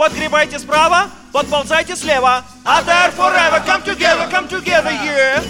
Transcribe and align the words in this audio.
подгребайте 0.00 0.58
справа, 0.58 1.10
подползайте 1.30 1.94
слева. 1.94 2.42
АТР 2.64 3.12
forever, 3.18 3.62
come 3.66 3.84
together, 3.84 4.30
come 4.30 4.48
together, 4.48 4.90
yeah. 5.04 5.44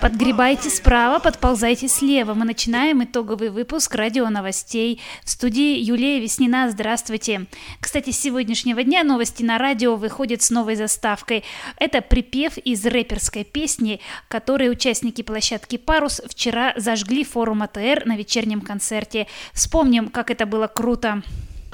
Подгребайте 0.00 0.70
справа, 0.70 1.18
подползайте 1.18 1.88
слева. 1.88 2.32
Мы 2.32 2.46
начинаем 2.46 3.04
итоговый 3.04 3.50
выпуск 3.50 3.94
радио 3.94 4.30
новостей. 4.30 5.02
В 5.24 5.28
студии 5.28 5.78
Юлия 5.78 6.20
Веснина. 6.20 6.70
Здравствуйте. 6.70 7.44
Кстати, 7.80 8.12
с 8.12 8.18
сегодняшнего 8.18 8.82
дня 8.82 9.04
новости 9.04 9.42
на 9.42 9.58
радио 9.58 9.96
выходят 9.96 10.40
с 10.40 10.48
новой 10.48 10.76
заставкой. 10.76 11.44
Это 11.76 12.00
припев 12.00 12.56
из 12.56 12.86
рэперской 12.86 13.44
песни, 13.44 14.00
который 14.28 14.70
участники 14.70 15.20
площадки 15.20 15.76
«Парус» 15.76 16.22
вчера 16.26 16.72
зажгли 16.76 17.24
форум 17.24 17.62
АТР 17.62 18.04
на 18.06 18.16
вечернем 18.16 18.62
концерте. 18.62 19.26
Вспомним, 19.52 20.08
как 20.08 20.30
это 20.30 20.46
было 20.46 20.66
круто. 20.66 21.22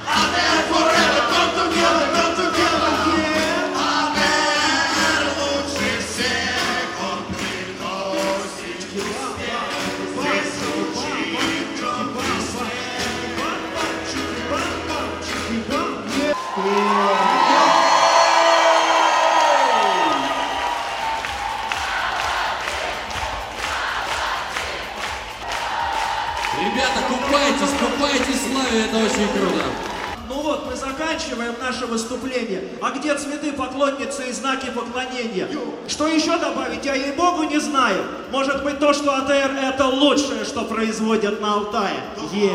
Ребята, 0.06 0.49
заканчиваем 31.10 31.54
наше 31.60 31.86
выступление. 31.86 32.62
А 32.80 32.90
где 32.90 33.14
цветы, 33.16 33.52
поклонницы 33.52 34.28
и 34.28 34.32
знаки 34.32 34.70
поклонения? 34.70 35.48
Что 35.88 36.06
еще 36.06 36.38
добавить, 36.38 36.84
я 36.84 36.94
ей-богу 36.94 37.44
не 37.44 37.58
знаю. 37.58 38.04
Может 38.30 38.62
быть, 38.62 38.78
то, 38.78 38.92
что 38.92 39.14
АТР 39.16 39.56
это 39.62 39.86
лучшее, 39.86 40.44
что 40.44 40.64
производят 40.64 41.40
на 41.40 41.54
Алтае. 41.54 42.00
Е. 42.32 42.52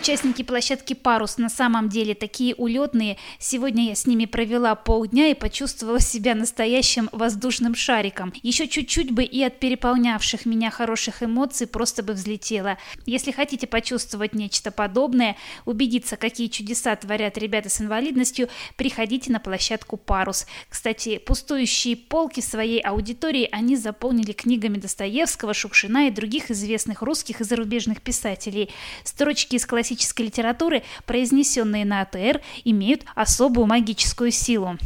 Участники 0.00 0.42
площадки 0.42 0.94
«Парус» 0.94 1.36
на 1.36 1.50
самом 1.50 1.90
деле 1.90 2.14
такие 2.14 2.54
улетные. 2.54 3.18
Сегодня 3.38 3.88
я 3.88 3.94
с 3.94 4.06
ними 4.06 4.24
провела 4.24 4.74
полдня 4.74 5.26
и 5.28 5.34
почувствовала 5.34 6.00
себя 6.00 6.34
настоящим 6.34 7.10
воздушным 7.12 7.74
шариком. 7.74 8.32
Еще 8.42 8.66
чуть-чуть 8.66 9.10
бы 9.10 9.24
и 9.24 9.42
от 9.42 9.60
переполнявших 9.60 10.46
меня 10.46 10.70
хороших 10.70 11.22
эмоций 11.22 11.66
просто 11.66 12.02
бы 12.02 12.14
взлетела. 12.14 12.78
Если 13.04 13.30
хотите 13.30 13.66
почувствовать 13.66 14.34
нечто 14.34 14.70
подобное, 14.70 15.36
убедиться, 15.66 16.16
какие 16.16 16.46
чудеса 16.46 16.96
творят 16.96 17.36
ребята 17.36 17.68
с 17.68 17.78
инвалидностью, 17.82 18.48
приходите 18.76 19.30
на 19.30 19.38
площадку 19.38 19.98
«Парус». 19.98 20.46
Кстати, 20.70 21.18
пустующие 21.18 21.98
полки 21.98 22.40
своей 22.40 22.80
аудитории 22.80 23.50
они 23.52 23.76
заполнили 23.76 24.32
книгами 24.32 24.78
Достоевского, 24.78 25.52
Шукшина 25.52 26.08
и 26.08 26.10
других 26.10 26.50
известных 26.50 27.02
русских 27.02 27.42
и 27.42 27.44
зарубежных 27.44 28.00
писателей. 28.00 28.70
Строчки 29.04 29.56
из 29.56 29.66
классической 29.90 30.26
литературы, 30.26 30.82
произнесенные 31.04 31.84
на 31.84 32.02
АТР, 32.02 32.40
имеют 32.64 33.02
особую 33.16 33.66
магическую 33.66 34.30
силу. 34.30 34.76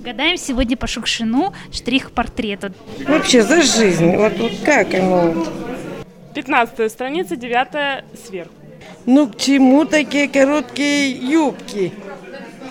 Гадаем 0.00 0.38
сегодня 0.38 0.76
по 0.78 0.86
Шукшину 0.86 1.52
штрих-портрету. 1.70 2.72
Вообще 3.06 3.42
за 3.42 3.60
жизнь. 3.60 4.16
Вот, 4.16 4.38
вот 4.38 4.52
как 4.64 4.94
ему? 4.94 5.44
15 6.34 6.90
страница, 6.90 7.36
9 7.36 8.04
сверху. 8.26 8.54
Ну 9.04 9.28
к 9.28 9.36
чему 9.36 9.84
такие 9.84 10.28
короткие 10.28 11.10
юбки? 11.10 11.92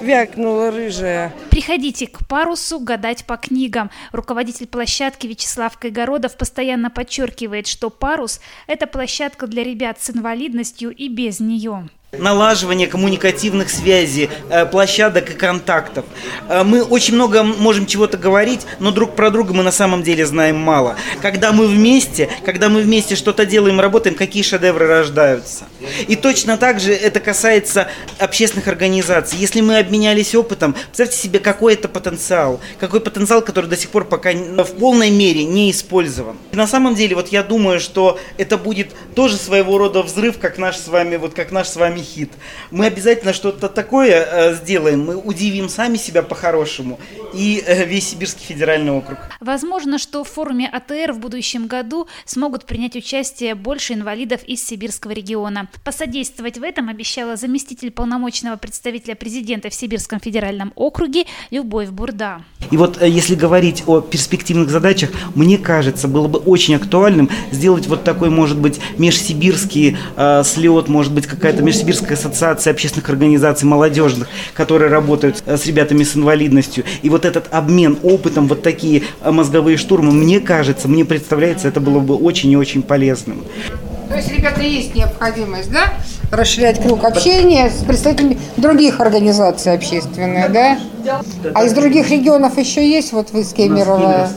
Вякнула 0.01 0.71
рыжая. 0.71 1.33
Приходите 1.49 2.07
к 2.07 2.27
парусу 2.27 2.79
гадать 2.79 3.25
по 3.25 3.37
книгам. 3.37 3.91
Руководитель 4.11 4.67
площадки 4.67 5.27
Вячеслав 5.27 5.77
Кайгородов 5.77 6.37
постоянно 6.37 6.89
подчеркивает, 6.89 7.67
что 7.67 7.89
парус– 7.89 8.39
это 8.67 8.87
площадка 8.87 9.47
для 9.47 9.63
ребят 9.63 10.01
с 10.01 10.09
инвалидностью 10.09 10.91
и 10.91 11.09
без 11.09 11.39
нее. 11.39 11.89
Налаживание 12.17 12.87
коммуникативных 12.87 13.69
связей, 13.69 14.29
э, 14.49 14.65
площадок 14.65 15.29
и 15.29 15.33
контактов. 15.33 16.05
Э, 16.47 16.63
Мы 16.63 16.83
очень 16.83 17.13
много 17.13 17.43
можем 17.43 17.85
чего-то 17.85 18.17
говорить, 18.17 18.61
но 18.79 18.91
друг 18.91 19.15
про 19.15 19.29
друга 19.29 19.53
мы 19.53 19.61
на 19.61 19.71
самом 19.71 20.01
деле 20.01 20.25
знаем 20.25 20.57
мало. 20.57 20.95
Когда 21.21 21.51
мы 21.51 21.67
вместе, 21.67 22.27
когда 22.43 22.67
мы 22.69 22.81
вместе 22.81 23.15
что-то 23.15 23.45
делаем, 23.45 23.79
работаем, 23.79 24.15
какие 24.15 24.41
шедевры 24.41 24.87
рождаются. 24.87 25.65
И 26.07 26.15
точно 26.15 26.57
так 26.57 26.79
же 26.79 26.93
это 26.93 27.19
касается 27.19 27.89
общественных 28.17 28.67
организаций. 28.67 29.37
Если 29.37 29.61
мы 29.61 29.77
обменялись 29.77 30.33
опытом, 30.33 30.73
представьте 30.73 31.17
себе, 31.17 31.39
какой 31.39 31.75
это 31.75 31.87
потенциал. 31.87 32.59
Какой 32.79 33.01
потенциал, 33.01 33.43
который 33.43 33.67
до 33.67 33.77
сих 33.77 33.91
пор 33.91 34.05
пока 34.05 34.31
в 34.31 34.71
полной 34.79 35.11
мере 35.11 35.43
не 35.43 35.69
использован. 35.69 36.37
И 36.51 36.55
на 36.55 36.65
самом 36.65 36.95
деле, 36.95 37.15
вот 37.15 37.27
я 37.29 37.43
думаю, 37.43 37.79
что 37.79 38.19
это 38.37 38.57
будет 38.57 38.89
тоже 39.15 39.37
своего 39.37 39.77
рода 39.77 40.01
взрыв, 40.01 40.39
как 40.39 40.57
наш 40.57 40.77
с 40.77 40.87
вами, 40.87 41.17
вот 41.17 41.35
как 41.35 41.51
наш 41.51 41.67
с 41.67 41.75
вами 41.75 41.98
хит. 42.03 42.31
Мы 42.71 42.85
обязательно 42.85 43.33
что-то 43.33 43.69
такое 43.69 44.25
э, 44.25 44.55
сделаем, 44.55 45.05
мы 45.05 45.17
удивим 45.17 45.69
сами 45.69 45.97
себя 45.97 46.23
по-хорошему 46.23 46.99
и 47.33 47.63
э, 47.65 47.85
весь 47.85 48.09
Сибирский 48.09 48.45
федеральный 48.45 48.91
округ. 48.91 49.17
Возможно, 49.39 49.97
что 49.97 50.23
в 50.23 50.29
форуме 50.29 50.67
АТР 50.67 51.13
в 51.13 51.19
будущем 51.19 51.67
году 51.67 52.07
смогут 52.25 52.65
принять 52.65 52.95
участие 52.95 53.55
больше 53.55 53.93
инвалидов 53.93 54.41
из 54.45 54.65
сибирского 54.65 55.11
региона. 55.11 55.67
Посодействовать 55.83 56.57
в 56.57 56.63
этом 56.63 56.89
обещала 56.89 57.35
заместитель 57.35 57.91
полномочного 57.91 58.55
представителя 58.57 59.15
президента 59.15 59.69
в 59.69 59.73
Сибирском 59.73 60.19
федеральном 60.19 60.73
округе 60.75 61.25
Любовь 61.51 61.89
Бурда. 61.89 62.43
И 62.71 62.77
вот 62.77 63.01
э, 63.01 63.09
если 63.09 63.35
говорить 63.35 63.83
о 63.87 64.01
перспективных 64.01 64.69
задачах, 64.69 65.11
мне 65.35 65.57
кажется, 65.57 66.07
было 66.07 66.27
бы 66.27 66.39
очень 66.39 66.75
актуальным 66.75 67.29
сделать 67.51 67.87
вот 67.87 68.03
такой, 68.03 68.29
может 68.29 68.59
быть, 68.59 68.79
межсибирский 68.97 69.97
э, 70.15 70.43
слет, 70.43 70.87
может 70.87 71.13
быть, 71.13 71.27
какая-то 71.27 71.63
межсибирская 71.63 71.88
ассоциация 71.91 72.71
общественных 72.71 73.09
организаций 73.09 73.67
молодежных, 73.67 74.27
которые 74.53 74.89
работают 74.89 75.43
э, 75.45 75.57
с 75.57 75.65
ребятами 75.65 76.03
с 76.03 76.15
инвалидностью. 76.15 76.83
И 77.01 77.09
вот 77.09 77.25
этот 77.25 77.47
обмен 77.51 77.97
опытом, 78.03 78.47
вот 78.47 78.61
такие 78.61 79.03
э, 79.21 79.31
мозговые 79.31 79.77
штурмы, 79.77 80.11
мне 80.11 80.39
кажется, 80.39 80.87
мне 80.87 81.05
представляется, 81.05 81.67
это 81.67 81.79
было 81.79 81.99
бы 81.99 82.15
очень 82.15 82.51
и 82.51 82.57
очень 82.57 82.81
полезным. 82.81 83.43
То 84.07 84.15
есть, 84.15 84.31
ребята, 84.31 84.61
есть 84.61 84.95
необходимость, 84.95 85.71
да, 85.71 85.93
расширять 86.31 86.81
круг 86.81 87.03
общения 87.03 87.69
с 87.69 87.83
представителями 87.83 88.37
других 88.57 88.99
организаций 88.99 89.73
общественных, 89.73 90.51
да? 90.51 90.77
А 91.53 91.63
из 91.65 91.73
других 91.73 92.09
регионов 92.09 92.57
еще 92.57 92.87
есть, 92.87 93.13
вот 93.13 93.31
вы 93.31 93.43
с 93.43 93.53
Кемерово, 93.53 94.29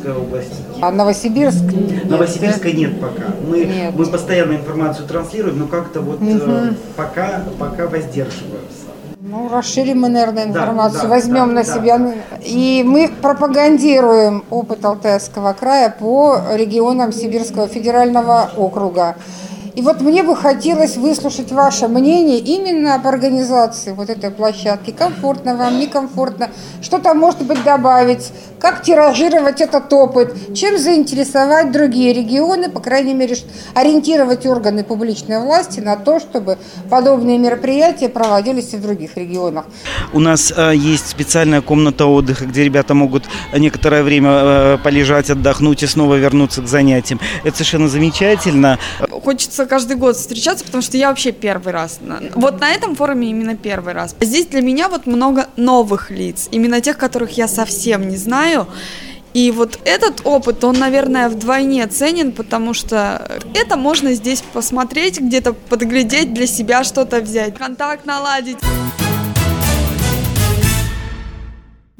а 0.81 0.91
Новосибирск? 0.91 1.63
нет, 1.63 2.05
Новосибирска 2.05 2.73
нет 2.73 3.01
пока. 3.01 3.25
Мы, 3.49 3.65
Нет. 3.65 3.95
мы 3.97 4.07
постоянно 4.07 4.55
информацию 4.55 5.07
транслируем, 5.07 5.59
но 5.59 5.67
как-то 5.67 6.01
вот 6.01 6.21
э, 6.23 6.73
пока, 6.97 7.43
пока 7.59 7.87
воздерживаемся. 7.87 8.83
Ну, 9.21 9.49
расширим 9.49 10.01
мы, 10.01 10.09
наверное, 10.09 10.47
Да, 10.47 10.51
информацию, 10.51 11.03
да, 11.05 11.09
возьмем 11.09 11.49
да, 11.49 11.55
на 11.55 11.65
да. 11.65 11.75
себя. 11.75 12.15
И 12.43 12.83
мы 12.85 13.11
пропагандируем 13.23 14.45
опыт 14.51 14.85
Алтайского 14.85 15.53
края 15.53 15.95
по 15.97 16.39
регионам 16.53 17.13
Сибирского 17.13 17.69
федерального 17.69 18.51
округа. 18.57 19.17
И 19.75 19.81
вот 19.81 20.01
мне 20.03 20.23
бы 20.23 20.37
хотелось 20.37 20.97
выслушать 20.97 21.51
ваше 21.51 21.89
мнение 21.89 22.39
именно 22.39 22.95
об 22.95 23.07
организации 23.07 23.93
вот 23.93 24.11
этой 24.11 24.31
площадки. 24.31 24.91
Комфортно 24.91 25.57
вам, 25.57 25.79
некомфортно? 25.79 26.51
Что 26.83 26.99
там, 26.99 27.19
может 27.19 27.43
быть, 27.43 27.63
добавить? 27.65 28.33
Как 28.59 28.83
тиражировать 28.83 29.61
этот 29.61 29.91
опыт? 29.93 30.55
Чем 30.55 30.79
заинтересовать 30.79 31.73
другие 31.73 32.13
регионы? 32.13 32.69
По 32.69 32.81
крайней 32.81 33.15
мере, 33.15 33.37
ориентировать 33.75 34.45
органы 34.47 34.85
публичной 34.85 35.41
власти 35.41 35.81
на 35.81 35.97
то, 35.97 36.21
чтобы 36.21 36.59
подобные 36.91 37.39
мероприятия 37.39 38.09
проводились 38.09 38.75
и 38.75 38.77
в 38.77 38.83
других 38.83 39.17
регионах. 39.17 39.65
У 40.13 40.21
нас 40.21 40.53
э, 40.55 40.75
есть 40.77 41.09
специальная 41.09 41.63
комната 41.63 42.07
отдыха, 42.07 42.45
где 42.45 42.63
ребята 42.63 42.95
могут 42.95 43.25
некоторое 43.57 44.03
время 44.03 44.31
э, 44.31 44.79
полежать, 44.85 45.31
отдохнуть 45.31 45.83
и 45.83 45.87
снова 45.87 46.17
вернуться 46.17 46.61
к 46.61 46.69
занятиям. 46.69 47.21
Это 47.43 47.57
совершенно 47.57 47.89
замечательно. 47.89 48.79
Хочется 49.23 49.67
каждый 49.67 49.97
год 49.97 50.17
встречаться, 50.17 50.65
потому 50.65 50.83
что 50.83 50.97
я 50.97 51.09
вообще 51.09 51.33
первый 51.33 51.73
раз. 51.73 52.01
Вот 52.35 52.61
на 52.61 52.71
этом 52.71 52.97
форуме 52.97 53.31
именно 53.31 53.57
первый 53.57 53.95
раз. 53.95 54.17
Здесь 54.21 54.47
для 54.47 54.61
меня 54.63 54.89
вот 54.89 55.07
много 55.07 55.47
новых 55.57 56.11
лиц, 56.11 56.49
именно 56.51 56.81
тех, 56.81 56.99
которых 56.99 57.37
я 57.37 57.49
совсем 57.49 58.09
не 58.09 58.17
знаю. 58.17 58.67
И 59.35 59.51
вот 59.51 59.79
этот 59.85 60.23
опыт, 60.25 60.63
он, 60.63 60.79
наверное, 60.79 61.29
вдвойне 61.29 61.87
ценен, 61.87 62.33
потому 62.33 62.75
что 62.75 63.41
это 63.55 63.77
можно 63.77 64.13
здесь 64.13 64.43
посмотреть, 64.53 65.21
где-то 65.21 65.55
подглядеть 65.55 66.35
для 66.35 66.47
себя 66.47 66.85
что-то 66.85 67.21
взять, 67.21 67.57
контакт 67.57 68.05
наладить. 68.05 68.59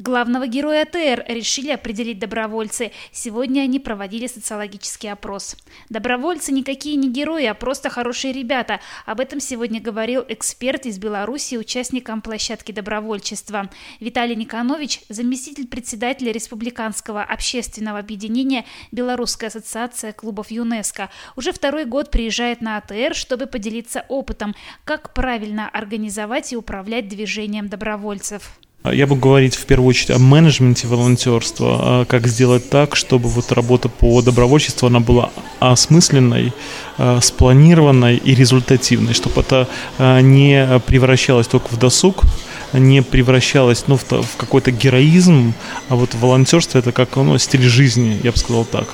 Главного 0.03 0.47
героя 0.47 0.81
АТР 0.81 1.23
решили 1.29 1.71
определить 1.71 2.19
добровольцы. 2.19 2.91
Сегодня 3.13 3.61
они 3.61 3.79
проводили 3.79 4.27
социологический 4.27 5.09
опрос. 5.09 5.55
Добровольцы 5.87 6.51
никакие 6.51 6.97
не 6.97 7.09
герои, 7.09 7.45
а 7.45 7.53
просто 7.53 7.89
хорошие 7.89 8.33
ребята. 8.33 8.81
Об 9.05 9.21
этом 9.21 9.39
сегодня 9.39 9.79
говорил 9.79 10.25
эксперт 10.27 10.85
из 10.85 10.97
Беларуси, 10.99 11.55
участникам 11.55 12.21
площадки 12.21 12.73
добровольчества. 12.73 13.69
Виталий 14.01 14.35
Никонович, 14.35 14.99
заместитель 15.07 15.67
председателя 15.67 16.33
Республиканского 16.33 17.23
общественного 17.23 17.99
объединения 17.99 18.65
Белорусская 18.91 19.47
ассоциация 19.47 20.11
клубов 20.11 20.51
ЮНЕСКО. 20.51 21.11
Уже 21.37 21.53
второй 21.53 21.85
год 21.85 22.11
приезжает 22.11 22.59
на 22.59 22.75
АТР, 22.75 23.15
чтобы 23.15 23.45
поделиться 23.45 24.03
опытом, 24.09 24.53
как 24.83 25.13
правильно 25.13 25.69
организовать 25.69 26.51
и 26.51 26.57
управлять 26.57 27.07
движением 27.07 27.69
добровольцев. 27.69 28.59
Я 28.91 29.07
буду 29.07 29.21
говорить 29.21 29.55
в 29.55 29.65
первую 29.65 29.87
очередь 29.87 30.11
о 30.11 30.19
менеджменте 30.19 30.87
волонтерства, 30.87 31.77
а 31.81 32.05
как 32.05 32.27
сделать 32.27 32.69
так, 32.69 32.97
чтобы 32.97 33.29
вот 33.29 33.53
работа 33.53 33.87
по 33.87 34.21
добровольчеству, 34.21 34.87
она 34.87 34.99
была 34.99 35.29
осмысленной, 35.61 36.51
а, 36.97 37.21
спланированной 37.21 38.17
и 38.17 38.35
результативной, 38.35 39.13
чтобы 39.13 39.39
это 39.39 39.69
а, 39.97 40.19
не 40.19 40.81
превращалось 40.85 41.47
только 41.47 41.69
в 41.73 41.79
досуг, 41.79 42.23
не 42.73 43.01
превращалось 43.01 43.85
ну, 43.87 43.95
в 43.95 44.35
какой-то 44.35 44.71
героизм, 44.71 45.53
а 45.87 45.95
вот 45.95 46.13
волонтерство 46.15 46.77
это 46.77 46.91
как 46.91 47.15
ну, 47.15 47.37
стиль 47.37 47.61
жизни, 47.61 48.19
я 48.21 48.33
бы 48.33 48.37
сказал 48.37 48.65
так. 48.65 48.87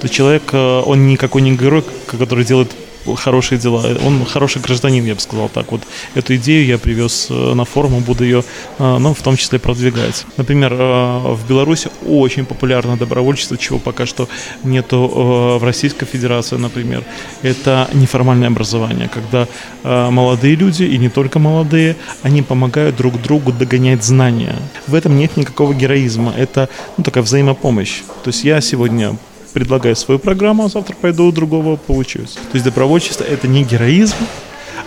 То 0.00 0.08
человек, 0.08 0.52
он 0.52 1.06
никакой 1.06 1.42
не 1.42 1.56
герой, 1.56 1.84
который 2.06 2.44
делает 2.44 2.74
хорошие 3.16 3.58
дела. 3.58 3.84
Он 4.04 4.24
хороший 4.24 4.62
гражданин, 4.62 5.04
я 5.04 5.14
бы 5.14 5.20
сказал 5.20 5.48
так. 5.48 5.70
Вот 5.72 5.82
эту 6.14 6.36
идею 6.36 6.66
я 6.66 6.78
привез 6.78 7.28
э, 7.30 7.54
на 7.54 7.64
форум 7.64 7.98
и 7.98 8.00
буду 8.00 8.24
ее, 8.24 8.44
э, 8.78 8.98
ну, 8.98 9.14
в 9.14 9.22
том 9.22 9.36
числе 9.36 9.58
продвигать. 9.58 10.26
Например, 10.36 10.72
э, 10.72 11.34
в 11.34 11.48
Беларуси 11.48 11.90
очень 12.06 12.44
популярно 12.44 12.96
добровольчество, 12.96 13.56
чего 13.56 13.78
пока 13.78 14.06
что 14.06 14.28
нету 14.64 15.58
в 15.60 15.64
Российской 15.64 16.06
Федерации, 16.06 16.56
например. 16.56 17.04
Это 17.42 17.88
неформальное 17.92 18.48
образование, 18.48 19.08
когда 19.08 19.46
молодые 20.10 20.54
люди, 20.54 20.82
и 20.82 20.98
не 20.98 21.08
только 21.08 21.38
молодые, 21.38 21.96
они 22.22 22.42
помогают 22.42 22.96
друг 22.96 23.20
другу 23.22 23.52
догонять 23.52 24.04
знания. 24.04 24.56
В 24.86 24.94
этом 24.94 25.16
нет 25.16 25.36
никакого 25.36 25.74
героизма. 25.74 26.32
Это 26.36 26.68
ну, 26.96 27.04
такая 27.04 27.24
взаимопомощь. 27.24 28.02
То 28.24 28.30
есть 28.30 28.44
я 28.44 28.60
сегодня 28.60 29.16
предлагаю 29.52 29.96
свою 29.96 30.18
программу, 30.18 30.64
а 30.64 30.68
завтра 30.68 30.94
пойду 31.00 31.24
у 31.26 31.32
другого 31.32 31.76
получусь. 31.76 32.32
То 32.32 32.54
есть 32.54 32.64
добровольчество– 32.64 33.24
это 33.30 33.48
не 33.48 33.64
героизм, 33.64 34.16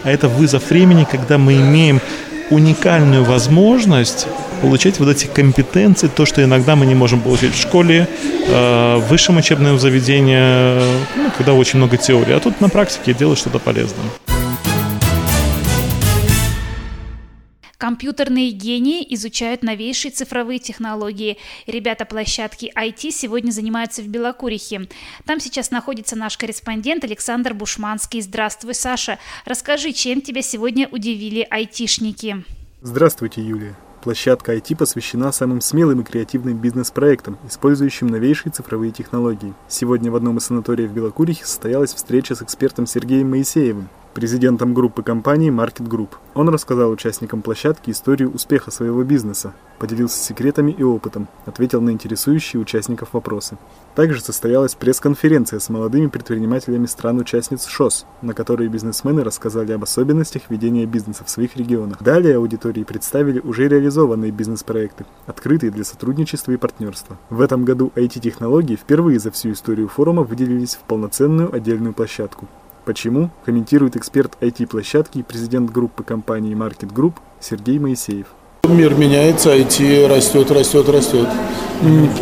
а 0.03 0.09
это 0.09 0.27
вызов 0.27 0.69
времени, 0.69 1.07
когда 1.09 1.37
мы 1.37 1.53
имеем 1.53 2.01
уникальную 2.49 3.23
возможность 3.23 4.27
получать 4.61 4.99
вот 4.99 5.09
эти 5.09 5.25
компетенции, 5.25 6.07
то, 6.07 6.25
что 6.25 6.43
иногда 6.43 6.75
мы 6.75 6.85
не 6.85 6.95
можем 6.95 7.21
получить 7.21 7.55
в 7.55 7.59
школе, 7.59 8.07
э, 8.47 8.95
в 8.97 9.09
высшем 9.09 9.37
учебном 9.37 9.79
заведении, 9.79 10.79
ну, 11.15 11.31
когда 11.37 11.53
очень 11.53 11.77
много 11.77 11.97
теории. 11.97 12.33
А 12.33 12.39
тут 12.39 12.61
на 12.61 12.69
практике 12.69 13.13
делать 13.13 13.39
что-то 13.39 13.59
полезное. 13.59 14.05
Компьютерные 17.81 18.51
гении 18.51 19.03
изучают 19.15 19.63
новейшие 19.63 20.11
цифровые 20.11 20.59
технологии. 20.59 21.39
Ребята 21.65 22.05
площадки 22.05 22.71
IT 22.77 23.09
сегодня 23.09 23.49
занимаются 23.49 24.03
в 24.03 24.07
Белокурихе. 24.07 24.87
Там 25.25 25.39
сейчас 25.39 25.71
находится 25.71 26.15
наш 26.15 26.37
корреспондент 26.37 27.03
Александр 27.03 27.55
Бушманский. 27.55 28.21
Здравствуй, 28.21 28.75
Саша. 28.75 29.17
Расскажи, 29.45 29.93
чем 29.93 30.21
тебя 30.21 30.43
сегодня 30.43 30.87
удивили 30.91 31.47
айтишники? 31.49 32.45
Здравствуйте, 32.83 33.41
Юлия. 33.41 33.75
Площадка 34.03 34.53
IT 34.55 34.75
посвящена 34.75 35.31
самым 35.31 35.59
смелым 35.59 36.01
и 36.01 36.03
креативным 36.03 36.59
бизнес-проектам, 36.59 37.39
использующим 37.47 38.05
новейшие 38.05 38.51
цифровые 38.51 38.91
технологии. 38.91 39.55
Сегодня 39.67 40.11
в 40.11 40.15
одном 40.15 40.37
из 40.37 40.45
санаториев 40.45 40.91
Белокурихи 40.91 41.43
состоялась 41.43 41.95
встреча 41.95 42.35
с 42.35 42.43
экспертом 42.43 42.85
Сергеем 42.85 43.31
Моисеевым, 43.31 43.89
президентом 44.13 44.75
группы 44.75 45.01
компании 45.01 45.51
Market 45.51 45.87
Group. 45.87 46.09
Он 46.33 46.47
рассказал 46.47 46.91
участникам 46.91 47.41
площадки 47.41 47.91
историю 47.91 48.31
успеха 48.31 48.71
своего 48.71 49.03
бизнеса, 49.03 49.53
поделился 49.79 50.23
секретами 50.23 50.71
и 50.71 50.81
опытом, 50.81 51.27
ответил 51.45 51.81
на 51.81 51.89
интересующие 51.89 52.61
участников 52.61 53.09
вопросы. 53.11 53.57
Также 53.95 54.21
состоялась 54.21 54.75
пресс-конференция 54.75 55.59
с 55.59 55.69
молодыми 55.69 56.07
предпринимателями 56.07 56.85
стран-участниц 56.85 57.65
ШОС, 57.65 58.05
на 58.21 58.33
которой 58.33 58.69
бизнесмены 58.69 59.25
рассказали 59.25 59.73
об 59.73 59.83
особенностях 59.83 60.43
ведения 60.47 60.85
бизнеса 60.85 61.25
в 61.25 61.29
своих 61.29 61.57
регионах. 61.57 62.01
Далее 62.01 62.37
аудитории 62.37 62.83
представили 62.83 63.39
уже 63.39 63.67
реализованные 63.67 64.31
бизнес-проекты, 64.31 65.05
открытые 65.25 65.71
для 65.71 65.83
сотрудничества 65.83 66.53
и 66.53 66.57
партнерства. 66.57 67.17
В 67.29 67.41
этом 67.41 67.65
году 67.65 67.91
IT-технологии 67.95 68.77
впервые 68.77 69.19
за 69.19 69.31
всю 69.31 69.51
историю 69.51 69.89
форума 69.89 70.23
выделились 70.23 70.75
в 70.75 70.79
полноценную 70.79 71.53
отдельную 71.53 71.93
площадку. 71.93 72.47
Почему? 72.85 73.29
Комментирует 73.45 73.95
эксперт 73.95 74.33
IT-площадки 74.41 75.19
и 75.19 75.23
президент 75.23 75.69
группы 75.69 76.03
компании 76.03 76.55
Market 76.55 76.91
Group 76.91 77.13
Сергей 77.39 77.77
Моисеев. 77.77 78.25
Мир 78.63 78.95
меняется, 78.95 79.55
IT 79.55 80.07
растет, 80.07 80.49
растет, 80.51 80.89
растет. 80.89 81.27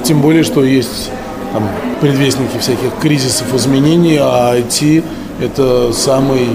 Тем 0.03 0.21
более, 0.21 0.43
что 0.43 0.63
есть 0.63 1.11
там, 1.53 1.63
предвестники 2.01 2.57
всяких 2.57 2.97
кризисов, 3.01 3.53
изменений, 3.53 4.17
а 4.19 4.57
IT– 4.57 5.03
это 5.41 5.93
самый 5.93 6.49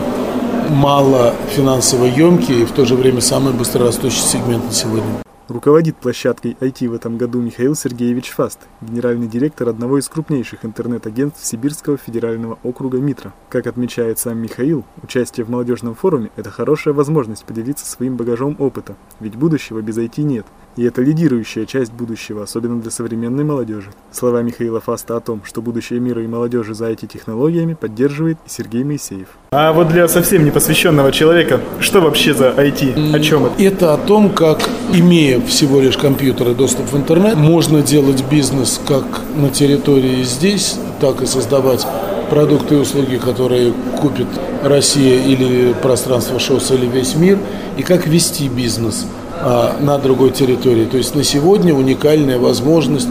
мало 0.68 1.34
финансово 1.54 2.04
емкий 2.04 2.62
и 2.62 2.64
в 2.64 2.72
то 2.72 2.84
же 2.84 2.96
время 2.96 3.20
самый 3.20 3.52
быстрорастущий 3.52 4.20
сегмент 4.20 4.64
на 4.64 4.72
сегодня. 4.72 5.24
Руководит 5.48 5.98
площадкой 5.98 6.56
IT 6.58 6.88
в 6.88 6.94
этом 6.94 7.18
году 7.18 7.38
Михаил 7.42 7.74
Сергеевич 7.74 8.30
Фаст, 8.30 8.60
генеральный 8.80 9.26
директор 9.26 9.68
одного 9.68 9.98
из 9.98 10.08
крупнейших 10.08 10.64
интернет-агентств 10.64 11.44
Сибирского 11.44 11.98
федерального 11.98 12.58
округа 12.62 12.96
МИТРа. 12.96 13.34
Как 13.50 13.66
отмечает 13.66 14.18
сам 14.18 14.38
Михаил, 14.38 14.86
участие 15.02 15.44
в 15.44 15.50
молодежном 15.50 15.94
форуме– 15.94 16.30
это 16.36 16.50
хорошая 16.50 16.94
возможность 16.94 17.44
поделиться 17.44 17.84
своим 17.84 18.16
багажом 18.16 18.56
опыта, 18.58 18.96
ведь 19.20 19.36
будущего 19.36 19.82
без 19.82 19.98
IT 19.98 20.22
нет– 20.22 20.46
и 20.76 20.84
это 20.84 21.02
лидирующая 21.02 21.66
часть 21.66 21.92
будущего, 21.92 22.42
особенно 22.42 22.80
для 22.80 22.90
современной 22.90 23.44
молодежи. 23.44 23.90
Слова 24.12 24.42
Михаила 24.42 24.80
Фаста 24.80 25.16
о 25.16 25.20
том, 25.20 25.42
что 25.44 25.62
будущее 25.62 26.00
мира 26.00 26.22
и 26.22 26.26
молодежи 26.26 26.74
за 26.74 26.90
IT-технологиями 26.90 27.74
поддерживает 27.74 28.38
и 28.46 28.50
Сергей 28.50 28.84
Моисеев. 28.84 29.28
А 29.52 29.72
вот 29.72 29.88
для 29.88 30.08
совсем 30.08 30.44
непосвященного 30.44 31.12
человека, 31.12 31.60
что 31.80 32.00
вообще 32.00 32.34
за 32.34 32.50
IT? 32.50 33.14
О 33.14 33.20
чем 33.20 33.46
это? 33.46 33.62
Это 33.62 33.94
о 33.94 33.98
том, 33.98 34.30
как, 34.30 34.68
имея 34.92 35.40
всего 35.40 35.80
лишь 35.80 35.96
компьютер 35.96 36.50
и 36.50 36.54
доступ 36.54 36.92
в 36.92 36.96
интернет, 36.96 37.36
можно 37.36 37.82
делать 37.82 38.24
бизнес 38.30 38.80
как 38.86 39.04
на 39.36 39.50
территории 39.50 40.22
здесь, 40.22 40.78
так 41.00 41.22
и 41.22 41.26
создавать 41.26 41.86
продукты 42.30 42.76
и 42.76 42.78
услуги, 42.78 43.16
которые 43.16 43.72
купит 44.00 44.26
Россия 44.62 45.22
или 45.22 45.74
пространство 45.82 46.40
ШОС 46.40 46.72
или 46.72 46.86
весь 46.86 47.14
мир, 47.14 47.38
и 47.76 47.82
как 47.82 48.06
вести 48.06 48.48
бизнес– 48.48 49.06
а, 49.46 49.76
на 49.78 49.98
другой 49.98 50.30
территории. 50.30 50.86
То 50.86 50.96
есть 50.96 51.14
на 51.14 51.22
сегодня 51.22 51.74
уникальная 51.74 52.38
возможность 52.38 53.08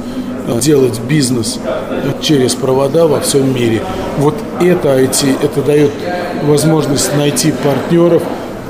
а, 0.47 0.59
делать 0.59 0.99
бизнес 1.07 1.59
через 2.21 2.55
провода 2.55 3.05
во 3.05 3.19
всем 3.19 3.53
мире. 3.53 3.83
Вот 4.17 4.33
это 4.59 4.99
IT, 4.99 5.43
это 5.43 5.61
дает 5.61 5.91
возможность 6.45 7.15
найти 7.15 7.51
партнеров, 7.51 8.23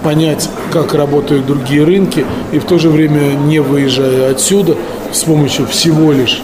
понять, 0.03 0.49
как 0.73 0.93
работают 0.93 1.45
другие 1.45 1.85
рынки, 1.85 2.25
и 2.51 2.59
в 2.59 2.65
то 2.65 2.77
же 2.77 2.89
время, 2.89 3.31
не 3.31 3.59
выезжая 3.59 4.31
отсюда, 4.31 4.75
с 5.13 5.23
помощью 5.23 5.65
всего 5.65 6.11
лишь 6.11 6.41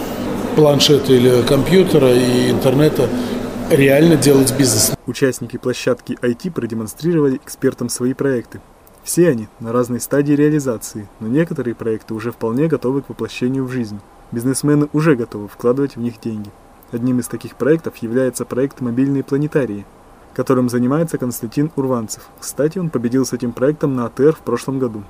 планшета 0.55 1.11
или 1.11 1.41
компьютера 1.41 2.13
и 2.13 2.49
интернета, 2.49 3.09
реально 3.69 4.15
делать 4.15 4.53
бизнес. 4.57 4.93
Участники 5.05 5.57
площадки 5.57 6.17
IT 6.21 6.51
продемонстрировали 6.51 7.41
экспертам 7.43 7.89
свои 7.89 8.13
проекты. 8.13 8.61
Все 9.09 9.29
они 9.29 9.47
на 9.59 9.73
разной 9.73 9.99
стадии 9.99 10.33
реализации, 10.33 11.09
но 11.19 11.27
некоторые 11.27 11.73
проекты 11.73 12.13
уже 12.13 12.31
вполне 12.31 12.67
готовы 12.67 13.01
к 13.01 13.09
воплощению 13.09 13.65
в 13.65 13.71
жизнь. 13.71 13.99
Бизнесмены 14.31 14.87
уже 14.93 15.15
готовы 15.15 15.47
вкладывать 15.47 15.95
в 15.95 15.99
них 15.99 16.21
деньги. 16.21 16.51
Одним 16.91 17.19
из 17.19 17.27
таких 17.27 17.55
проектов 17.55 17.97
является 18.03 18.45
проект 18.45 18.81
«Мобильные 18.81 19.23
планетарии», 19.23 19.87
которым 20.35 20.69
занимается 20.69 21.17
Константин 21.17 21.71
Урванцев. 21.75 22.21
Кстати, 22.39 22.77
он 22.77 22.91
победил 22.91 23.25
с 23.25 23.33
этим 23.33 23.51
проектом 23.51 23.95
на 23.95 24.05
АТР 24.05 24.33
в 24.33 24.41
прошлом 24.41 24.77
году. 24.77 25.01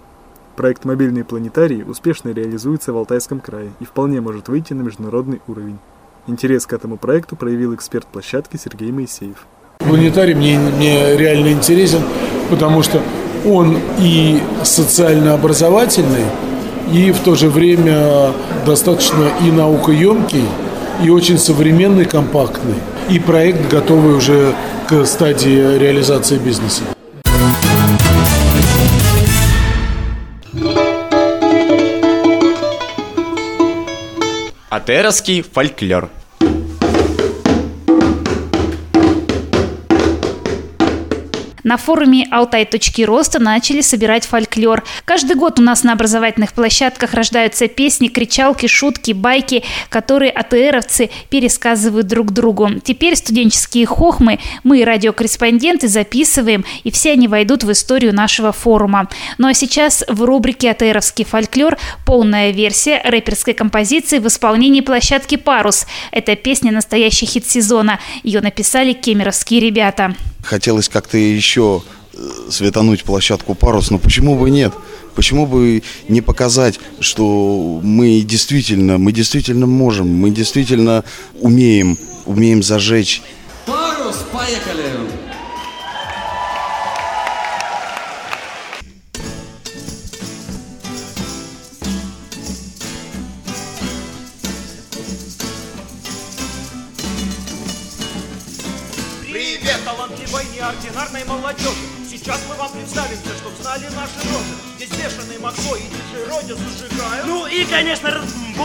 Проект 0.56 0.86
«Мобильные 0.86 1.26
планетарии» 1.26 1.84
успешно 1.84 2.30
реализуется 2.30 2.94
в 2.94 2.98
Алтайском 2.98 3.42
крае 3.42 3.74
и 3.82 3.84
вполне 3.84 4.22
может 4.22 4.48
выйти 4.48 4.72
на 4.72 4.82
международный 4.84 5.42
уровень. 5.46 5.78
Интерес 6.26 6.66
к 6.66 6.72
этому 6.72 6.96
проекту 6.96 7.36
проявил 7.36 7.76
эксперт 7.76 8.08
площадки 8.08 8.56
Сергей 8.56 8.94
Моисеев. 8.94 9.46
Планетарий 9.80 10.36
мне, 10.36 10.58
мне 10.58 11.18
реально 11.18 11.52
интересен, 11.52 12.00
потому 12.50 12.82
что 12.82 13.02
он 13.46 13.78
и 14.00 14.42
социально-образовательный, 14.64 16.26
и 16.92 17.12
в 17.12 17.20
то 17.20 17.36
же 17.36 17.50
время 17.50 18.32
достаточно 18.66 19.30
и 19.46 19.52
наукоемкий, 19.52 20.46
и 21.04 21.10
очень 21.10 21.38
современный, 21.38 22.06
компактный. 22.06 22.76
И 23.10 23.20
проект 23.20 23.72
готовый 23.72 24.16
уже 24.16 24.54
к 24.88 25.06
стадии 25.06 25.78
реализации 25.78 26.38
бизнеса. 26.38 26.84
АТРовский 34.70 35.42
фольклор. 35.42 36.10
На 41.70 41.78
форуме 41.78 42.28
«Алтай. 42.32 42.66
Точки 42.66 43.04
роста» 43.04 43.38
начали 43.38 43.82
собирать 43.82 44.26
фольклор. 44.26 44.84
Каждый 45.06 45.36
год 45.36 45.60
у 45.60 45.62
нас 45.62 45.84
на 45.84 45.94
образовательных 45.94 46.54
площадках 46.54 47.14
рождаются 47.14 47.68
песни, 47.68 48.08
кричалки, 48.08 48.66
шутки, 48.66 49.12
байки, 49.12 49.64
которые 49.90 50.32
АТРовцы 50.32 51.12
пересказывают 51.30 52.08
друг 52.08 52.32
другу. 52.32 52.72
Теперь 52.84 53.16
студенческие 53.16 53.86
хохмы 53.86 54.40
мы, 54.64 54.84
радиокорреспонденты, 54.84 55.88
записываем, 55.88 56.66
и 56.84 56.90
все 56.90 57.12
они 57.12 57.28
войдут 57.28 57.64
в 57.64 57.72
историю 57.72 58.16
нашего 58.16 58.52
форума. 58.52 59.08
Ну 59.38 59.48
а 59.48 59.54
сейчас 59.54 60.04
в 60.08 60.24
рубрике 60.24 60.72
«АТРовский 60.72 61.24
фольклор» 61.24 61.78
полная 62.04 62.50
версия 62.50 63.00
рэперской 63.06 63.54
композиции 63.54 64.18
в 64.18 64.26
исполнении 64.26 64.82
площадки 64.82 65.36
«Парус». 65.36 65.86
Это 66.10 66.36
песня 66.36 66.72
настоящий 66.72 67.28
хит 67.28 67.48
сезона. 67.48 68.00
Ее 68.24 68.42
написали 68.42 68.94
кемеровские 68.94 69.60
ребята. 69.60 70.16
Хотелось 70.42 70.88
как-то 70.88 71.18
еще 71.18 71.59
э, 71.60 72.18
светануть 72.50 73.04
площадку 73.04 73.56
парус, 73.56 73.92
но 73.92 74.00
почему 74.00 74.38
бы 74.38 74.50
нет? 74.50 74.74
Почему 75.16 75.46
бы 75.46 75.84
не 76.08 76.22
показать, 76.22 76.80
что 77.00 77.82
мы 77.84 78.22
действительно, 78.22 78.98
мы 78.98 79.12
действительно 79.12 79.66
можем, 79.66 80.08
мы 80.08 80.30
действительно 80.30 81.04
умеем, 81.40 81.98
умеем 82.26 82.64
зажечь. 82.64 83.22
Парус, 83.66 84.18
поехали! 84.32 84.89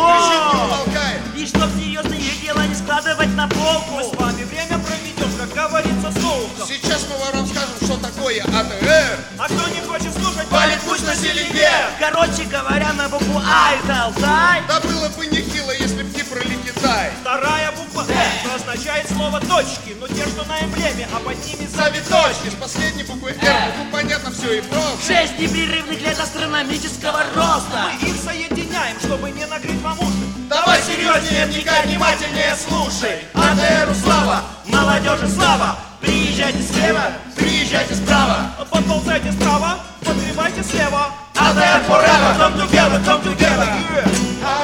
Разбор! 0.09 0.89
И 1.37 1.47
чтоб 1.47 1.69
серьезные 1.77 2.21
дела 2.43 2.67
не 2.67 2.75
складывать 2.75 3.35
на 3.35 3.49
полку. 3.49 3.95
Мы 3.97 4.05
с 4.05 4.15
вами 4.15 4.45
время 4.45 4.79
проведем, 4.79 5.31
как 5.39 5.71
говорится, 5.71 6.11
с 6.11 6.15
толком. 6.15 6.67
Сейчас 6.67 7.07
мы 7.11 7.19
вам 7.19 7.43
расскажем, 7.43 7.77
что 7.83 7.97
такое 7.97 8.43
АТР. 8.43 9.19
А 9.39 9.45
кто 9.47 9.69
не 9.69 9.81
хочет 9.81 10.13
слушать, 10.15 10.49
Палит 10.49 10.81
пусть 10.87 11.07
на 11.07 11.15
селебе. 11.15 11.71
Короче 11.99 12.45
говоря, 12.45 12.93
на 12.93 13.09
букву 13.09 13.41
А 13.45 13.75
это 13.75 14.05
Алтай. 14.05 14.63
Да 14.69 14.81
было 14.81 15.09
бы 15.09 15.27
нехило, 15.27 15.73
если 15.73 16.03
б 16.03 16.15
Кипр 16.15 16.39
или 16.39 16.57
Китай. 16.57 17.11
Вторая 17.21 17.73
буква 17.73 18.07
«Р» 18.09 18.55
означает 18.55 19.09
слово 19.11 19.41
«точки», 19.41 19.97
но 19.99 20.07
те, 20.07 20.27
что 20.27 20.45
на 20.45 20.61
эмблеме, 20.61 21.09
а 21.13 21.19
под 21.19 21.37
ними 21.45 21.67
Завиточки 21.75 22.51
с 22.51 22.55
последней 22.55 23.03
буквы 23.05 23.31
Р. 23.31 23.73
Ну 23.79 23.91
понятно 23.91 24.31
все 24.31 24.59
и 24.59 24.61
просто. 24.61 25.07
Шесть 25.07 25.39
непрерывных 25.39 26.01
лет 26.01 26.19
астрономического 26.19 27.25
роста. 27.35 27.91
Мы 28.01 28.09
их 28.09 28.17
соединяем, 28.23 28.54
Вникай, 31.21 31.87
внимательнее 31.87 32.57
слушай. 32.57 33.23
АТРу 33.35 33.95
слава, 33.95 34.41
молодежи 34.67 35.29
слава. 35.29 35.77
Приезжайте 36.01 36.61
слева, 36.61 37.03
приезжайте 37.37 37.95
справа. 37.95 38.51
Подползайте 38.69 39.31
справа, 39.31 39.79
подгребайте 40.05 40.65
слева. 40.65 41.13
АТР 41.37 41.85
forever, 41.87 42.35
come 42.37 42.57
together, 42.59 43.01
come 43.05 43.23
together. 43.23 43.69
АТР 44.43 44.64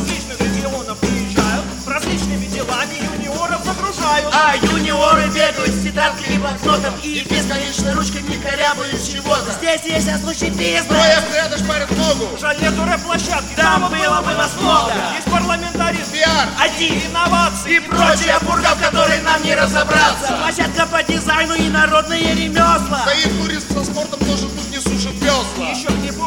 различных 0.00 0.40
регионов 0.40 0.98
приезжают, 0.98 1.64
различными 1.86 2.46
делами 2.46 2.96
юниоров 3.16 3.64
загружают. 3.64 4.26
А 4.32 4.56
юниоры 4.56 5.26
бегают 5.28 5.70
с 5.70 5.82
тетрадками, 5.82 6.38
блокнотом 6.38 6.94
и 7.02 7.20
бесконечно 7.28 7.94
ручками 7.94 8.36
корябают 8.42 8.96
чего-то. 9.04 9.52
Здесь 9.52 9.82
есть 9.84 10.22
случай 10.22 10.50
бизнес. 10.50 10.86
Трое 10.86 11.20
взгляда 11.20 11.58
шпарят 11.58 11.90
ногу. 11.90 12.38
Жаль, 12.40 12.56
нету 12.60 12.84
рэп-площадки, 12.84 13.54
Там 13.56 13.82
было 13.90 14.22
бы 14.22 14.34
нас 14.34 14.52
много. 14.58 14.92
Есть 15.14 15.30
парламентаризм, 15.30 16.12
Пиар, 16.12 16.48
Один 16.58 16.94
инновации 17.10 17.76
и 17.76 17.80
прочая 17.80 18.38
пурга, 18.40 18.74
в 18.74 18.80
которой 18.80 19.20
нам 19.22 19.42
не 19.44 19.54
разобраться. 19.54 20.32
Площадка 20.40 20.86
по 20.86 21.02
дизайну 21.02 21.54
и 21.54 21.68
народные 21.68 22.34
ремесла. 22.34 23.06
И 23.12 23.28
турист 23.28 23.72
со 23.72 23.84
спортом 23.84 24.18
тоже 24.20 24.48
тут 24.48 24.70
не 24.70 24.80
не 24.99 24.99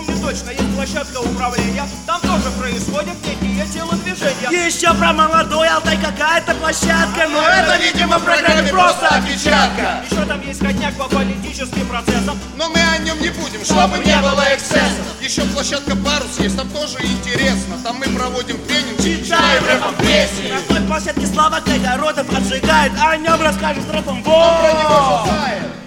помню 0.05 0.21
точно, 0.21 0.49
есть 0.49 0.75
площадка 0.75 1.19
управления, 1.19 1.87
там 2.05 2.21
тоже 2.21 2.49
происходят 2.59 3.15
некие 3.25 3.65
телодвижения. 3.67 4.65
Еще 4.65 4.93
про 4.93 5.13
молодой 5.13 5.67
Алтай 5.67 5.97
какая-то 5.97 6.53
площадка, 6.55 7.27
но 7.29 7.41
это, 7.47 7.77
видимо, 7.77 8.17
в 8.17 8.23
программе 8.23 8.69
просто 8.69 9.07
опечатка. 9.07 10.03
Еще 10.09 10.25
там 10.25 10.41
есть 10.41 10.59
ходняк 10.59 10.95
по 10.95 11.05
политическим 11.05 11.87
процессам. 11.87 12.37
Но 12.57 12.69
мы 12.69 12.79
о 12.79 12.97
нем 12.99 13.19
не 13.21 13.29
будем, 13.29 13.63
чтобы 13.63 13.97
не 13.99 14.15
было 14.17 14.43
эксцессов. 14.53 15.21
Еще 15.21 15.41
площадка 15.43 15.95
Парус 15.95 16.39
есть, 16.39 16.57
там 16.57 16.69
тоже 16.69 16.97
интересно. 17.01 17.77
Там 17.83 17.97
мы 17.97 18.05
проводим 18.07 18.57
тренинг, 18.65 18.99
Читаем 18.99 19.65
рэпом 19.65 19.95
песни. 19.95 20.51
На 20.51 20.61
той 20.61 20.87
площадке 20.87 21.27
Слава 21.27 21.59
Кайгородов 21.59 22.27
отжигает, 22.33 22.91
а 22.99 23.11
о 23.11 23.17
нем 23.17 23.41
расскажет 23.41 23.83
рэпом 23.91 24.17
Он 24.17 24.23
про 24.23 24.71
него 24.73 25.82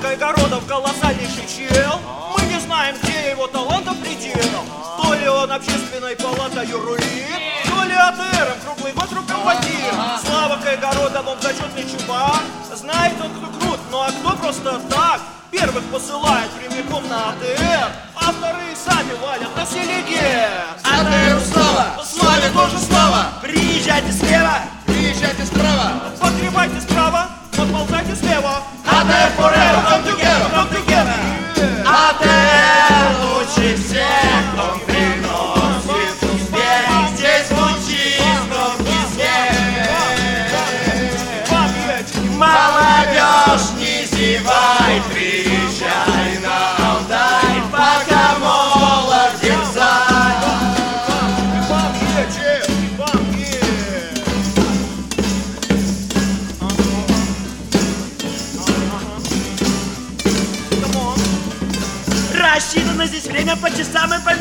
Кайгородов 0.00 0.66
колоссальнейший 0.66 1.46
чел. 1.46 2.00
Мы 2.36 2.46
не 2.46 2.58
знаем, 2.60 2.96
где 3.02 3.30
его 3.30 3.46
талантов 3.46 3.98
предел. 3.98 4.64
То 5.02 5.14
ли 5.14 5.28
он 5.28 5.52
общественной 5.52 6.16
палатой 6.16 6.70
рулит, 6.72 7.26
то 7.66 7.84
ли 7.84 7.94
АТРом 7.94 8.58
круглый 8.64 8.92
год 8.92 9.12
руководит. 9.12 9.94
Слава 10.24 10.58
Кайгородов, 10.62 11.26
он 11.26 11.40
зачетный 11.42 11.84
чувак. 11.84 12.40
Знает 12.74 13.14
он, 13.22 13.30
кто 13.30 13.58
крут, 13.58 13.80
ну 13.90 14.00
а 14.00 14.10
кто 14.10 14.36
просто 14.36 14.80
так. 14.88 15.20
Первых 15.50 15.84
посылает 15.92 16.50
прямиком 16.52 17.06
на 17.08 17.30
АТР, 17.30 17.92
а 18.14 18.32
вторые 18.32 18.76
сами 18.76 19.12
валят 19.20 19.54
на 19.54 19.66
селеге. 19.66 20.48
АТР 20.82 21.40
слава, 21.52 22.04
славе 22.04 22.50
тоже 22.54 22.78
слава. 22.78 23.26
Приезжайте 23.42 24.12
слева, 24.12 24.60
Приезжайте 24.86 25.44
справа. 25.44 26.02
Подгребайте 26.20 26.80
справа, 26.80 27.28
подползайте 27.60 28.16
слева. 28.16 28.62
АТР 28.86 29.30
forever, 29.36 29.82
come 29.90 30.04
together, 30.04 30.48
come 30.54 30.68
together. 30.68 32.29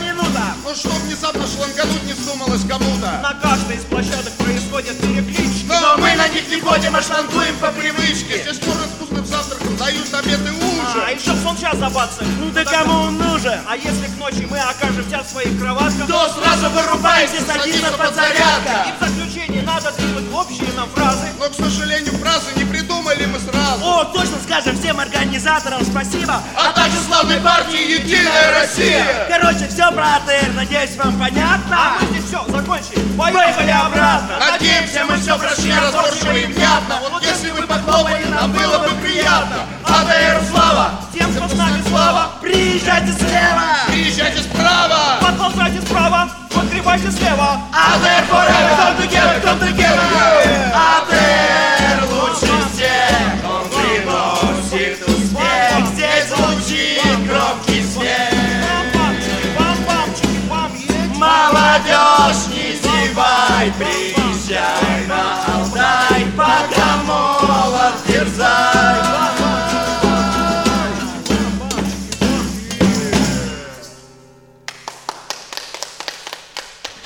И 0.10 0.12
минутам. 0.12 0.54
Ну 0.64 0.76
что 0.76 0.90
внезапно 0.90 1.46
шлангануть 1.48 2.04
не 2.04 2.14
вздумалось 2.14 2.62
кому-то? 2.68 3.20
На 3.22 3.34
каждой 3.42 3.78
из 3.78 3.84
площадок 3.84 4.34
происходит 4.34 5.00
перекличка. 5.00 5.80
Но 5.82 5.98
мы 5.98 6.16
на 6.16 6.28
них 6.28 6.50
не 6.50 6.60
ходим, 6.60 6.96
а 6.96 7.02
шлангуем 7.02 7.56
по 7.58 7.72
привычке 7.72 8.42
Здесь 8.42 8.60
куры 8.60 8.86
с 8.86 8.96
вкусным 8.96 9.26
завтраком 9.26 9.76
дают 9.78 10.14
обед 10.14 10.40
и 10.40 10.50
ужин 10.50 11.04
А 11.06 11.12
еще 11.12 11.32
в 11.32 11.44
сон 11.44 11.58
час 11.58 11.78
забаться. 11.78 12.24
Ну 12.40 12.50
да 12.52 12.66
кому 12.66 12.94
он 13.08 13.18
нужен? 13.18 13.60
А 13.68 13.76
если 13.78 14.08
к 14.08 14.18
ночи 14.18 14.48
мы 14.50 14.60
окажемся 14.60 15.24
в 15.24 15.30
своих 15.30 15.60
кроватках, 15.60 16.08
То 16.08 16.30
сразу 16.34 16.70
вырубаемся, 16.70 17.42
садится 17.46 17.92
подзарядка 17.92 18.88
И 18.88 18.92
в 18.98 19.08
заключение 19.08 19.62
надо 19.62 19.92
двинуть 19.92 20.34
общие 20.34 20.72
нам 20.76 20.90
фразы. 20.90 21.28
Но, 21.40 21.50
к 21.50 21.54
сожалению, 21.54 22.14
фразы 22.18 22.48
не 22.56 22.66
придумали 22.66 23.26
мы 23.26 23.40
сразу 23.40 23.59
О, 23.82 24.04
точно 24.06 24.38
скажем 24.44 24.78
всем 24.80 25.00
организаторам 25.00 25.84
спасибо 25.84 26.42
А 26.56 26.72
также 26.74 26.98
славной 26.98 27.40
партии 27.40 28.00
«Единая 28.00 28.60
Россия» 28.60 29.06
Короче, 29.30 29.68
все 29.68 29.92
про 29.92 30.16
АТР, 30.18 30.54
надеюсь, 30.56 30.96
вам 30.98 31.20
понятно? 31.20 31.78
А 31.78 31.98
мы 32.02 32.08
здесь 32.08 32.26
все, 32.26 32.44
закончили. 32.50 33.18
Поехали 33.18 33.72
обратно! 33.72 34.40
Надеемся, 34.40 35.06
мы 35.06 35.18
все 35.18 35.38
прошли 35.38 35.74
разборчиво 35.74 36.32
и 36.34 36.46
внятно 36.46 37.00
Вот 37.10 37.24
если 37.24 37.52
вы 37.52 37.62
похлопали, 37.64 38.26
нам 38.26 38.52
было 38.52 38.80
бы 38.80 38.90
приятно 39.02 39.66
АТР 39.86 40.42
слава! 40.52 40.92
Тем, 41.14 41.34
кто 41.34 41.48
с 41.48 41.58
нами 41.58 41.82
слава, 41.90 42.32
Приезжайте 42.42 43.14
слева! 43.14 43.64
Приезжайте 43.88 44.42
справа! 44.44 45.18
подползайте 45.22 45.82
справа, 45.82 46.30
подгребайте 46.54 47.12
слева. 47.12 47.62
АТР 47.72 48.26
forever! 48.30 48.76
Come 48.80 48.98
together, 49.02 49.42
come 49.44 49.60
together! 49.60 50.00
АТР 50.00 50.69
Молодежь, 61.80 62.48
не 62.48 62.76
зевай, 62.76 63.72
приезжай 63.78 65.06
на 65.08 65.46
Алтай, 65.46 66.26
пока 66.36 66.98
молод 67.06 67.94
дерзай. 68.08 69.00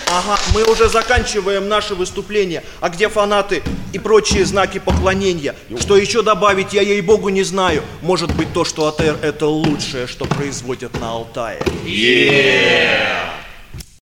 Ага, 0.07 0.39
мы 0.53 0.63
уже 0.63 0.89
заканчиваем 0.89 1.67
наше 1.67 1.95
выступление. 1.95 2.63
А 2.79 2.89
где 2.89 3.09
фанаты 3.09 3.63
и 3.93 3.99
прочие 3.99 4.45
знаки 4.45 4.79
поклонения? 4.79 5.55
Что 5.79 5.97
еще 5.97 6.21
добавить, 6.21 6.73
я 6.73 6.81
ей-богу 6.81 7.29
не 7.29 7.43
знаю. 7.43 7.83
Может 8.01 8.33
быть 8.35 8.53
то, 8.53 8.63
что 8.63 8.87
АТР 8.87 9.17
это 9.21 9.47
лучшее, 9.47 10.05
что 10.07 10.25
производят 10.25 10.99
на 10.99 11.11
Алтае. 11.11 11.59
Yeah! 11.83 13.33